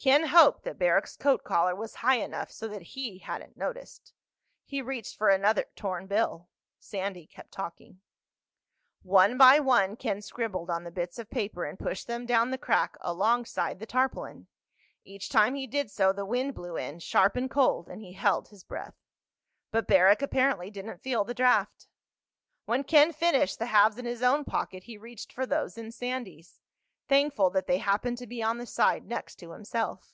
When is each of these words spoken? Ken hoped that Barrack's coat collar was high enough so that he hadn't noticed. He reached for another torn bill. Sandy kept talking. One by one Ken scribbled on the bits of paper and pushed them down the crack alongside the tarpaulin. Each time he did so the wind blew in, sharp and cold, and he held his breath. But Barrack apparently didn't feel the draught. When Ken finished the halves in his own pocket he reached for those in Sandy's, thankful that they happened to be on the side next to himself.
Ken 0.00 0.26
hoped 0.28 0.62
that 0.62 0.78
Barrack's 0.78 1.16
coat 1.16 1.42
collar 1.42 1.74
was 1.74 1.96
high 1.96 2.18
enough 2.18 2.52
so 2.52 2.68
that 2.68 2.82
he 2.94 3.18
hadn't 3.18 3.56
noticed. 3.56 4.12
He 4.64 4.80
reached 4.80 5.16
for 5.16 5.28
another 5.28 5.64
torn 5.74 6.06
bill. 6.06 6.48
Sandy 6.78 7.26
kept 7.26 7.50
talking. 7.50 8.00
One 9.02 9.36
by 9.36 9.58
one 9.58 9.96
Ken 9.96 10.22
scribbled 10.22 10.70
on 10.70 10.84
the 10.84 10.92
bits 10.92 11.18
of 11.18 11.28
paper 11.28 11.64
and 11.64 11.76
pushed 11.76 12.06
them 12.06 12.26
down 12.26 12.52
the 12.52 12.56
crack 12.58 12.96
alongside 13.00 13.80
the 13.80 13.86
tarpaulin. 13.86 14.46
Each 15.02 15.28
time 15.28 15.56
he 15.56 15.66
did 15.66 15.90
so 15.90 16.12
the 16.12 16.24
wind 16.24 16.54
blew 16.54 16.76
in, 16.76 17.00
sharp 17.00 17.34
and 17.34 17.50
cold, 17.50 17.88
and 17.88 18.00
he 18.00 18.12
held 18.12 18.50
his 18.50 18.62
breath. 18.62 18.94
But 19.72 19.88
Barrack 19.88 20.22
apparently 20.22 20.70
didn't 20.70 21.02
feel 21.02 21.24
the 21.24 21.34
draught. 21.34 21.88
When 22.66 22.84
Ken 22.84 23.12
finished 23.12 23.58
the 23.58 23.66
halves 23.66 23.98
in 23.98 24.04
his 24.04 24.22
own 24.22 24.44
pocket 24.44 24.84
he 24.84 24.96
reached 24.96 25.32
for 25.32 25.44
those 25.44 25.76
in 25.76 25.90
Sandy's, 25.90 26.60
thankful 27.08 27.48
that 27.48 27.66
they 27.66 27.78
happened 27.78 28.18
to 28.18 28.26
be 28.26 28.42
on 28.42 28.58
the 28.58 28.66
side 28.66 29.02
next 29.06 29.36
to 29.36 29.52
himself. 29.52 30.12